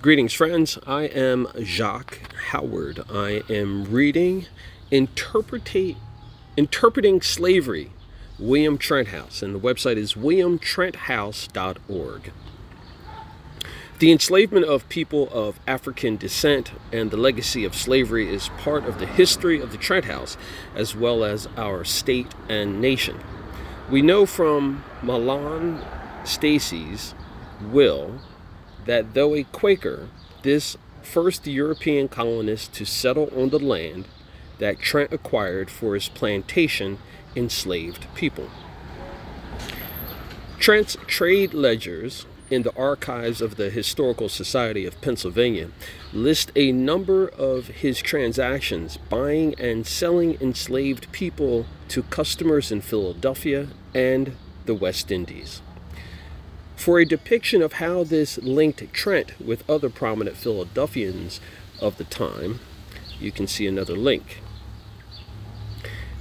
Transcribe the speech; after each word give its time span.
Greetings, 0.00 0.32
friends. 0.32 0.78
I 0.86 1.06
am 1.06 1.48
Jacque 1.60 2.20
Howard. 2.50 3.02
I 3.10 3.42
am 3.50 3.90
reading 3.90 4.46
Interpretate, 4.92 5.96
Interpreting 6.56 7.20
Slavery, 7.20 7.90
William 8.38 8.78
Trent 8.78 9.08
House, 9.08 9.42
and 9.42 9.52
the 9.52 9.58
website 9.58 9.96
is 9.96 10.14
williamtrenthouse.org. 10.14 12.32
The 13.98 14.12
enslavement 14.12 14.66
of 14.66 14.88
people 14.88 15.28
of 15.32 15.58
African 15.66 16.16
descent 16.16 16.70
and 16.92 17.10
the 17.10 17.16
legacy 17.16 17.64
of 17.64 17.74
slavery 17.74 18.32
is 18.32 18.50
part 18.50 18.84
of 18.84 19.00
the 19.00 19.06
history 19.06 19.60
of 19.60 19.72
the 19.72 19.78
Trent 19.78 20.04
House, 20.04 20.36
as 20.76 20.94
well 20.94 21.24
as 21.24 21.48
our 21.56 21.82
state 21.82 22.32
and 22.48 22.80
nation. 22.80 23.18
We 23.90 24.02
know 24.02 24.26
from 24.26 24.84
Mahlon 25.02 25.84
Stacy's 26.24 27.16
will 27.60 28.20
that 28.86 29.14
though 29.14 29.34
a 29.34 29.44
Quaker, 29.44 30.08
this 30.42 30.76
first 31.02 31.46
European 31.46 32.08
colonist 32.08 32.72
to 32.74 32.84
settle 32.84 33.30
on 33.36 33.50
the 33.50 33.58
land 33.58 34.06
that 34.58 34.78
Trent 34.78 35.12
acquired 35.12 35.70
for 35.70 35.94
his 35.94 36.08
plantation 36.08 36.98
enslaved 37.36 38.06
people. 38.14 38.50
Trent's 40.58 40.96
trade 41.06 41.54
ledgers 41.54 42.26
in 42.50 42.62
the 42.62 42.74
archives 42.76 43.40
of 43.40 43.56
the 43.56 43.70
Historical 43.70 44.28
Society 44.28 44.86
of 44.86 45.00
Pennsylvania 45.00 45.68
list 46.12 46.50
a 46.56 46.72
number 46.72 47.28
of 47.28 47.68
his 47.68 48.00
transactions 48.00 48.96
buying 48.96 49.54
and 49.60 49.86
selling 49.86 50.36
enslaved 50.40 51.10
people 51.12 51.66
to 51.88 52.02
customers 52.04 52.72
in 52.72 52.80
Philadelphia 52.80 53.68
and 53.94 54.36
the 54.66 54.74
West 54.74 55.10
Indies. 55.10 55.62
For 56.78 57.00
a 57.00 57.04
depiction 57.04 57.60
of 57.60 57.74
how 57.74 58.04
this 58.04 58.38
linked 58.38 58.94
Trent 58.94 59.32
with 59.44 59.68
other 59.68 59.90
prominent 59.90 60.36
Philadelphians 60.36 61.40
of 61.80 61.98
the 61.98 62.04
time, 62.04 62.60
you 63.18 63.32
can 63.32 63.48
see 63.48 63.66
another 63.66 63.96
link. 63.96 64.40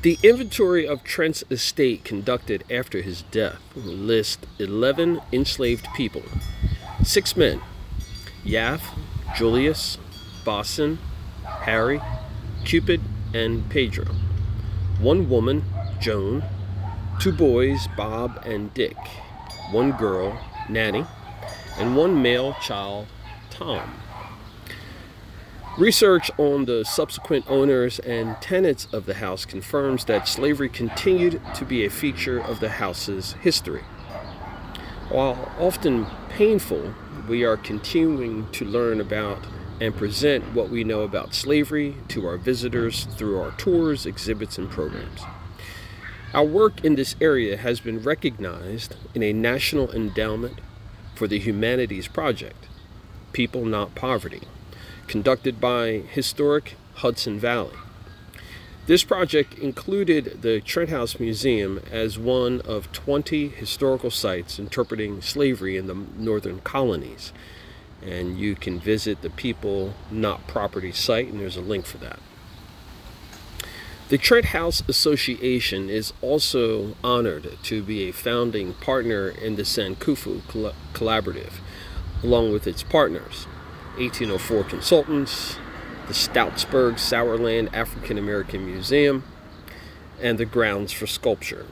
The 0.00 0.18
inventory 0.22 0.88
of 0.88 1.04
Trent's 1.04 1.44
estate 1.50 2.04
conducted 2.04 2.64
after 2.70 3.02
his 3.02 3.20
death 3.22 3.58
lists 3.74 4.46
11 4.58 5.20
enslaved 5.30 5.88
people, 5.94 6.22
six 7.04 7.36
men, 7.36 7.60
Yaff, 8.42 8.80
Julius, 9.36 9.98
Boston, 10.42 10.98
Harry, 11.44 12.00
Cupid, 12.64 13.02
and 13.34 13.68
Pedro, 13.68 14.06
one 15.00 15.28
woman, 15.28 15.64
Joan, 16.00 16.44
two 17.20 17.32
boys, 17.32 17.88
Bob 17.94 18.40
and 18.46 18.72
Dick, 18.72 18.96
one 19.70 19.92
girl, 19.92 20.38
Nanny, 20.68 21.04
and 21.78 21.96
one 21.96 22.22
male 22.22 22.54
child, 22.54 23.06
Tom. 23.50 23.94
Research 25.78 26.30
on 26.38 26.64
the 26.64 26.84
subsequent 26.84 27.44
owners 27.48 27.98
and 27.98 28.40
tenants 28.40 28.88
of 28.92 29.04
the 29.04 29.14
house 29.14 29.44
confirms 29.44 30.06
that 30.06 30.26
slavery 30.26 30.70
continued 30.70 31.40
to 31.54 31.66
be 31.66 31.84
a 31.84 31.90
feature 31.90 32.40
of 32.40 32.60
the 32.60 32.70
house's 32.70 33.34
history. 33.42 33.82
While 35.10 35.52
often 35.58 36.06
painful, 36.30 36.94
we 37.28 37.44
are 37.44 37.58
continuing 37.58 38.50
to 38.52 38.64
learn 38.64 39.00
about 39.00 39.44
and 39.80 39.94
present 39.94 40.54
what 40.54 40.70
we 40.70 40.82
know 40.82 41.02
about 41.02 41.34
slavery 41.34 41.96
to 42.08 42.26
our 42.26 42.38
visitors 42.38 43.04
through 43.16 43.38
our 43.38 43.50
tours, 43.52 44.06
exhibits, 44.06 44.56
and 44.56 44.70
programs. 44.70 45.20
Our 46.36 46.44
work 46.44 46.84
in 46.84 46.96
this 46.96 47.16
area 47.18 47.56
has 47.56 47.80
been 47.80 48.02
recognized 48.02 48.94
in 49.14 49.22
a 49.22 49.32
National 49.32 49.90
Endowment 49.90 50.60
for 51.14 51.26
the 51.26 51.38
Humanities 51.38 52.08
Project, 52.08 52.66
People 53.32 53.64
Not 53.64 53.94
Property, 53.94 54.42
conducted 55.06 55.62
by 55.62 56.02
Historic 56.10 56.76
Hudson 56.96 57.38
Valley. 57.38 57.78
This 58.86 59.02
project 59.02 59.58
included 59.58 60.42
the 60.42 60.60
Trent 60.60 60.90
House 60.90 61.18
Museum 61.18 61.80
as 61.90 62.18
one 62.18 62.60
of 62.66 62.92
20 62.92 63.48
historical 63.48 64.10
sites 64.10 64.58
interpreting 64.58 65.22
slavery 65.22 65.78
in 65.78 65.86
the 65.86 65.94
northern 66.18 66.60
colonies. 66.60 67.32
And 68.02 68.38
you 68.38 68.56
can 68.56 68.78
visit 68.78 69.22
the 69.22 69.30
People 69.30 69.94
Not 70.10 70.46
Property 70.46 70.92
site, 70.92 71.28
and 71.28 71.40
there's 71.40 71.56
a 71.56 71.62
link 71.62 71.86
for 71.86 71.96
that. 71.96 72.18
The 74.08 74.18
Trent 74.18 74.46
House 74.46 74.84
Association 74.86 75.90
is 75.90 76.12
also 76.22 76.94
honored 77.02 77.58
to 77.64 77.82
be 77.82 78.08
a 78.08 78.12
founding 78.12 78.74
partner 78.74 79.30
in 79.30 79.56
the 79.56 79.64
Sankofa 79.64 80.42
Collaborative, 80.92 81.54
along 82.22 82.52
with 82.52 82.68
its 82.68 82.84
partners, 82.84 83.46
1804 83.96 84.62
Consultants, 84.62 85.56
the 86.06 86.12
Stoutsburg 86.14 87.00
Sourland 87.00 87.68
African 87.74 88.16
American 88.16 88.64
Museum, 88.64 89.24
and 90.22 90.38
the 90.38 90.44
Grounds 90.44 90.92
for 90.92 91.08
Sculpture. 91.08 91.66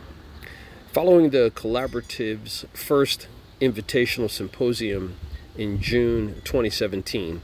Following 0.92 1.30
the 1.30 1.52
collaborative's 1.54 2.64
first 2.72 3.28
invitational 3.60 4.28
symposium 4.28 5.14
in 5.56 5.80
June 5.80 6.40
2017, 6.42 7.42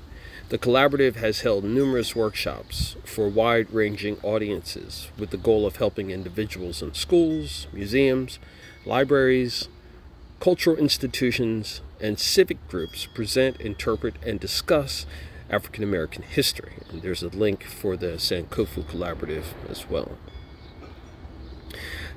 the 0.51 0.59
collaborative 0.59 1.15
has 1.15 1.41
held 1.41 1.63
numerous 1.63 2.17
workshops 2.17 2.97
for 3.05 3.29
wide 3.29 3.73
ranging 3.73 4.19
audiences 4.25 5.09
with 5.17 5.31
the 5.31 5.37
goal 5.37 5.65
of 5.65 5.77
helping 5.77 6.11
individuals 6.11 6.83
in 6.83 6.93
schools, 6.93 7.69
museums, 7.73 8.41
libraries, 8.85 9.69
cultural 10.41 10.77
institutions, 10.77 11.81
and 12.01 12.19
civic 12.19 12.67
groups 12.67 13.07
present, 13.07 13.61
interpret, 13.61 14.17
and 14.27 14.41
discuss 14.41 15.07
African 15.49 15.85
American 15.85 16.25
history. 16.25 16.73
And 16.91 17.01
there's 17.01 17.23
a 17.23 17.29
link 17.29 17.63
for 17.63 17.97
the 17.97 18.15
Sankofa 18.19 18.83
Collaborative 18.83 19.45
as 19.69 19.89
well. 19.89 20.19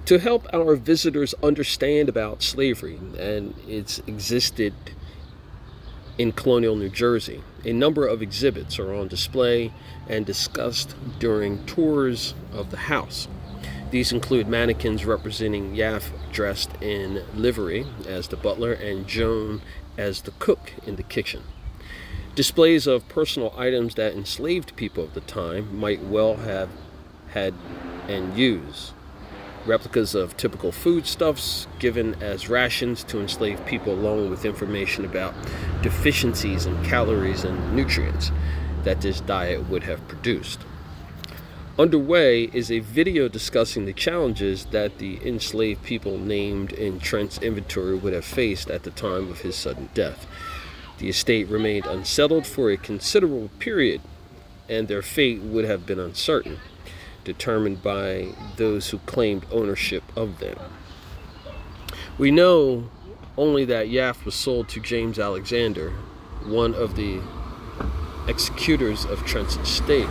To 0.05 0.17
help 0.17 0.47
our 0.51 0.75
visitors 0.75 1.35
understand 1.43 2.09
about 2.09 2.41
slavery 2.41 2.99
and 3.17 3.53
its 3.67 3.99
existed 4.07 4.73
in 6.17 6.31
colonial 6.31 6.75
New 6.75 6.89
Jersey. 6.89 7.43
A 7.65 7.73
number 7.73 8.05
of 8.05 8.21
exhibits 8.21 8.77
are 8.79 8.93
on 8.93 9.07
display 9.07 9.71
and 10.07 10.25
discussed 10.25 10.95
during 11.19 11.65
tours 11.65 12.33
of 12.51 12.71
the 12.71 12.77
house. 12.77 13.27
These 13.91 14.11
include 14.11 14.47
mannequins 14.47 15.05
representing 15.05 15.75
Yaff 15.75 16.09
dressed 16.31 16.71
in 16.81 17.23
livery 17.35 17.85
as 18.07 18.27
the 18.27 18.37
butler 18.37 18.73
and 18.73 19.07
Joan 19.07 19.61
as 19.97 20.21
the 20.21 20.31
cook 20.39 20.73
in 20.85 20.95
the 20.95 21.03
kitchen. 21.03 21.43
Displays 22.35 22.87
of 22.87 23.07
personal 23.07 23.53
items 23.55 23.95
that 23.95 24.13
enslaved 24.13 24.75
people 24.75 25.03
of 25.03 25.13
the 25.13 25.21
time 25.21 25.77
might 25.77 26.03
well 26.03 26.37
have 26.37 26.69
had 27.29 27.53
and 28.07 28.35
use 28.35 28.93
replicas 29.65 30.15
of 30.15 30.35
typical 30.37 30.71
foodstuffs 30.71 31.67
given 31.79 32.15
as 32.21 32.49
rations 32.49 33.03
to 33.05 33.19
enslaved 33.19 33.65
people, 33.65 33.93
along 33.93 34.29
with 34.29 34.45
information 34.45 35.05
about 35.05 35.33
deficiencies 35.81 36.65
in 36.65 36.83
calories 36.83 37.43
and 37.43 37.75
nutrients 37.75 38.31
that 38.83 39.01
this 39.01 39.21
diet 39.21 39.69
would 39.69 39.83
have 39.83 40.05
produced. 40.07 40.59
Underway 41.79 42.43
is 42.53 42.71
a 42.71 42.79
video 42.79 43.27
discussing 43.27 43.85
the 43.85 43.93
challenges 43.93 44.65
that 44.65 44.99
the 44.99 45.19
enslaved 45.25 45.83
people 45.83 46.17
named 46.17 46.71
in 46.73 46.99
Trent's 46.99 47.39
inventory 47.39 47.95
would 47.95 48.13
have 48.13 48.25
faced 48.25 48.69
at 48.69 48.83
the 48.83 48.91
time 48.91 49.29
of 49.31 49.41
his 49.41 49.55
sudden 49.55 49.89
death. 49.93 50.27
The 50.99 51.09
estate 51.09 51.47
remained 51.47 51.87
unsettled 51.87 52.45
for 52.45 52.69
a 52.69 52.77
considerable 52.77 53.49
period, 53.57 54.01
and 54.69 54.87
their 54.87 55.01
fate 55.01 55.41
would 55.41 55.65
have 55.65 55.85
been 55.85 55.99
uncertain 55.99 56.59
determined 57.23 57.81
by 57.81 58.29
those 58.57 58.89
who 58.89 58.99
claimed 58.99 59.45
ownership 59.51 60.03
of 60.15 60.39
them. 60.39 60.57
We 62.17 62.31
know 62.31 62.89
only 63.37 63.65
that 63.65 63.87
Yaff 63.87 64.25
was 64.25 64.35
sold 64.35 64.69
to 64.69 64.79
James 64.79 65.17
Alexander, 65.17 65.91
one 66.45 66.75
of 66.75 66.95
the 66.95 67.19
executors 68.27 69.05
of 69.05 69.25
Trent's 69.25 69.57
estate, 69.57 70.09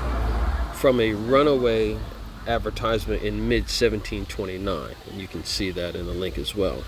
from 0.74 1.00
a 1.00 1.12
runaway 1.12 1.98
advertisement 2.46 3.22
in 3.22 3.48
mid 3.48 3.62
1729. 3.62 4.94
And 5.10 5.20
you 5.20 5.28
can 5.28 5.44
see 5.44 5.70
that 5.70 5.94
in 5.94 6.06
the 6.06 6.12
link 6.12 6.38
as 6.38 6.54
well. 6.54 6.82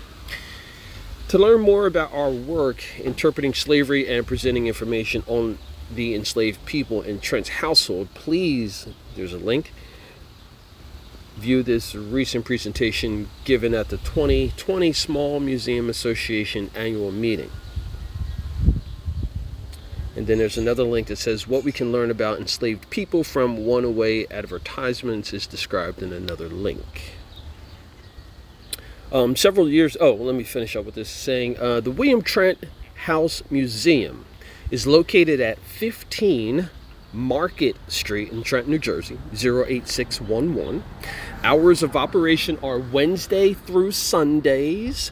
To 1.29 1.37
learn 1.39 1.61
more 1.61 1.87
about 1.87 2.13
our 2.13 2.29
work 2.29 2.83
interpreting 2.99 3.53
slavery 3.53 4.07
and 4.07 4.27
presenting 4.27 4.67
information 4.67 5.23
on 5.27 5.57
the 5.93 6.13
enslaved 6.13 6.65
people 6.65 7.01
in 7.01 7.19
Trent's 7.19 7.49
household, 7.49 8.09
please, 8.13 8.87
there's 9.15 9.33
a 9.33 9.37
link, 9.37 9.71
view 11.35 11.63
this 11.63 11.93
recent 11.95 12.45
presentation 12.45 13.29
given 13.43 13.73
at 13.73 13.89
the 13.89 13.97
2020 13.97 14.93
Small 14.93 15.39
Museum 15.39 15.89
Association 15.89 16.71
annual 16.75 17.11
meeting. 17.11 17.51
And 20.15 20.27
then 20.27 20.37
there's 20.37 20.57
another 20.57 20.83
link 20.83 21.07
that 21.07 21.17
says 21.17 21.47
what 21.47 21.63
we 21.63 21.73
can 21.73 21.91
learn 21.91 22.09
about 22.09 22.39
enslaved 22.39 22.89
people 22.89 23.23
from 23.23 23.65
one 23.65 23.83
away 23.83 24.25
advertisements 24.27 25.33
is 25.33 25.45
described 25.45 26.01
in 26.01 26.13
another 26.13 26.47
link. 26.47 27.15
Um, 29.11 29.35
several 29.35 29.69
years, 29.69 29.97
oh, 29.99 30.13
let 30.13 30.35
me 30.35 30.43
finish 30.43 30.75
up 30.75 30.85
with 30.85 30.95
this 30.95 31.09
saying 31.09 31.59
uh, 31.59 31.81
the 31.81 31.91
William 31.91 32.21
Trent 32.21 32.63
House 33.05 33.43
Museum 33.49 34.25
is 34.71 34.87
located 34.87 35.39
at 35.39 35.59
15 35.59 36.69
Market 37.15 37.77
Street 37.87 38.31
in 38.31 38.43
Trenton, 38.43 38.71
New 38.71 38.79
Jersey, 38.79 39.17
08611. 39.33 40.83
Hours 41.43 41.81
of 41.81 41.95
operation 41.95 42.59
are 42.61 42.77
Wednesday 42.77 43.53
through 43.53 43.91
Sundays, 43.91 45.11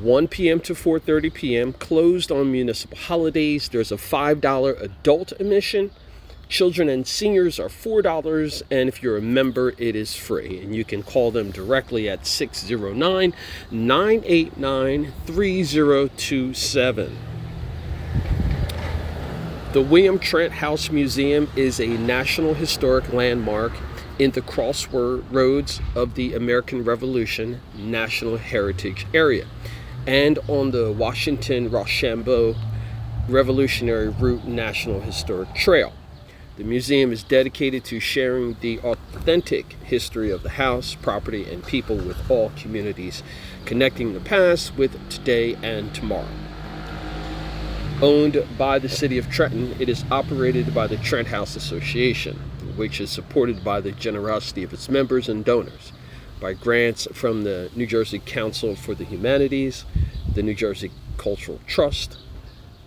1 0.00 0.28
p.m. 0.28 0.58
to 0.60 0.74
4:30 0.74 1.34
p.m. 1.34 1.72
Closed 1.74 2.32
on 2.32 2.50
municipal 2.50 2.96
holidays. 2.96 3.68
There's 3.68 3.92
a 3.92 3.96
$5 3.96 4.80
adult 4.80 5.32
admission. 5.32 5.90
Children 6.48 6.88
and 6.88 7.06
seniors 7.06 7.58
are 7.58 7.68
$4, 7.68 8.62
and 8.70 8.88
if 8.88 9.02
you're 9.02 9.16
a 9.16 9.22
member, 9.22 9.74
it 9.78 9.96
is 9.96 10.14
free. 10.14 10.60
And 10.60 10.74
you 10.74 10.84
can 10.84 11.02
call 11.02 11.30
them 11.30 11.50
directly 11.50 12.10
at 12.10 12.26
609 12.26 13.34
989 13.70 15.12
3027. 15.26 17.31
The 19.72 19.80
William 19.80 20.18
Trent 20.18 20.52
House 20.52 20.90
Museum 20.90 21.48
is 21.56 21.80
a 21.80 21.86
National 21.86 22.52
Historic 22.52 23.10
Landmark 23.10 23.72
in 24.18 24.32
the 24.32 24.42
crossroads 24.42 25.80
of 25.94 26.14
the 26.14 26.34
American 26.34 26.84
Revolution 26.84 27.58
National 27.74 28.36
Heritage 28.36 29.06
Area 29.14 29.46
and 30.06 30.38
on 30.46 30.72
the 30.72 30.92
Washington 30.92 31.70
Rochambeau 31.70 32.54
Revolutionary 33.30 34.10
Route 34.10 34.44
National 34.44 35.00
Historic 35.00 35.54
Trail. 35.54 35.94
The 36.58 36.64
museum 36.64 37.10
is 37.10 37.22
dedicated 37.22 37.82
to 37.86 37.98
sharing 37.98 38.58
the 38.60 38.78
authentic 38.80 39.72
history 39.84 40.30
of 40.30 40.42
the 40.42 40.50
house, 40.50 40.94
property, 40.96 41.50
and 41.50 41.64
people 41.64 41.96
with 41.96 42.30
all 42.30 42.52
communities, 42.58 43.22
connecting 43.64 44.12
the 44.12 44.20
past 44.20 44.76
with 44.76 45.08
today 45.08 45.54
and 45.62 45.94
tomorrow. 45.94 46.28
Owned 48.02 48.44
by 48.58 48.80
the 48.80 48.88
City 48.88 49.16
of 49.16 49.30
Trenton, 49.30 49.76
it 49.78 49.88
is 49.88 50.04
operated 50.10 50.74
by 50.74 50.88
the 50.88 50.96
Trent 50.96 51.28
House 51.28 51.54
Association, 51.54 52.36
which 52.74 53.00
is 53.00 53.12
supported 53.12 53.62
by 53.62 53.80
the 53.80 53.92
generosity 53.92 54.64
of 54.64 54.72
its 54.72 54.88
members 54.88 55.28
and 55.28 55.44
donors, 55.44 55.92
by 56.40 56.52
grants 56.52 57.06
from 57.12 57.44
the 57.44 57.70
New 57.76 57.86
Jersey 57.86 58.18
Council 58.18 58.74
for 58.74 58.96
the 58.96 59.04
Humanities, 59.04 59.84
the 60.34 60.42
New 60.42 60.52
Jersey 60.52 60.90
Cultural 61.16 61.60
Trust, 61.68 62.18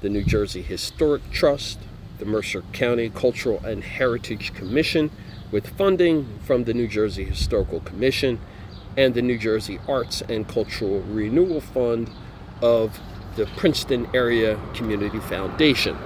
the 0.01 0.09
New 0.09 0.25
Jersey 0.25 0.61
Historic 0.61 1.31
Trust, 1.31 1.79
the 2.19 2.25
Mercer 2.25 2.63
County 2.73 3.09
Cultural 3.09 3.61
and 3.65 3.85
Heritage 3.85 4.53
Commission, 4.53 5.11
with 5.49 5.77
funding 5.77 6.39
from 6.43 6.65
the 6.65 6.73
New 6.73 6.89
Jersey 6.89 7.23
Historical 7.23 7.79
Commission 7.79 8.37
and 8.97 9.13
the 9.13 9.21
New 9.21 9.37
Jersey 9.37 9.79
Arts 9.87 10.21
and 10.27 10.45
Cultural 10.45 10.99
Renewal 11.03 11.61
Fund 11.61 12.09
of 12.61 12.99
the 13.35 13.45
Princeton 13.57 14.07
Area 14.13 14.57
Community 14.73 15.19
Foundation, 15.19 15.97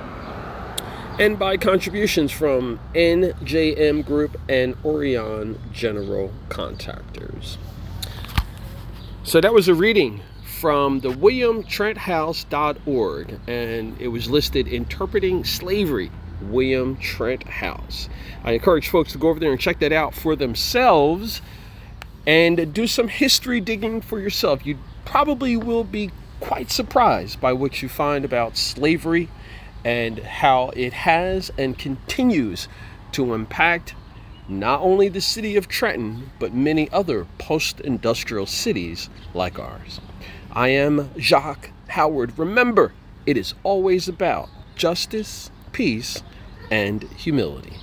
and 1.19 1.37
by 1.37 1.57
contributions 1.57 2.31
from 2.31 2.79
NJM 2.95 4.05
Group 4.05 4.39
and 4.47 4.75
Orion 4.85 5.59
General 5.73 6.31
Contractors. 6.49 7.57
So 9.23 9.41
that 9.41 9.53
was 9.53 9.67
a 9.67 9.75
reading 9.75 10.21
from 10.43 11.01
the 11.01 11.09
WilliamTrentHouse.org, 11.09 13.39
and 13.47 14.01
it 14.01 14.07
was 14.07 14.29
listed 14.29 14.67
Interpreting 14.67 15.43
Slavery, 15.43 16.09
William 16.41 16.95
Trent 16.97 17.43
House. 17.43 18.09
I 18.43 18.53
encourage 18.53 18.89
folks 18.89 19.11
to 19.11 19.17
go 19.17 19.29
over 19.29 19.39
there 19.39 19.51
and 19.51 19.59
check 19.59 19.79
that 19.79 19.91
out 19.91 20.13
for 20.13 20.35
themselves 20.35 21.41
and 22.25 22.73
do 22.73 22.87
some 22.87 23.07
history 23.07 23.61
digging 23.61 24.01
for 24.01 24.19
yourself. 24.19 24.65
You 24.65 24.77
probably 25.05 25.57
will 25.57 25.83
be 25.83 26.11
quite 26.39 26.71
surprised 26.71 27.39
by 27.39 27.53
what 27.53 27.81
you 27.81 27.89
find 27.89 28.25
about 28.25 28.57
slavery 28.57 29.29
and 29.83 30.19
how 30.19 30.69
it 30.75 30.93
has 30.93 31.51
and 31.57 31.77
continues 31.77 32.67
to 33.11 33.33
impact 33.33 33.95
not 34.47 34.81
only 34.81 35.07
the 35.09 35.21
city 35.21 35.55
of 35.55 35.67
Trenton, 35.67 36.31
but 36.39 36.53
many 36.53 36.89
other 36.91 37.27
post 37.37 37.79
industrial 37.81 38.45
cities 38.45 39.09
like 39.33 39.59
ours. 39.59 39.99
I 40.51 40.69
am 40.69 41.11
Jacque 41.17 41.71
Howard. 41.89 42.37
Remember, 42.37 42.93
it 43.25 43.37
is 43.37 43.53
always 43.63 44.07
about 44.07 44.49
justice, 44.75 45.51
peace, 45.71 46.23
and 46.71 47.03
humility. 47.03 47.77